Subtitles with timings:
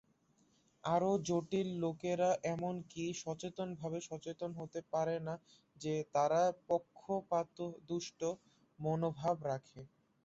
[0.83, 5.35] আরও জটিল, লোকেরা এমনকি সচেতনভাবে সচেতন হতে পারে না
[5.75, 8.19] যে তারা পক্ষপাতদুষ্ট
[8.79, 9.81] মনোভাব রাখে।